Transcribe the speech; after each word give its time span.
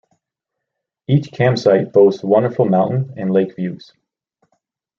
Each 1.07 1.31
campsite 1.31 1.93
boasts 1.93 2.23
wonderful 2.23 2.65
mountain 2.65 3.13
and 3.17 3.29
lake 3.31 3.55
views. 3.55 3.93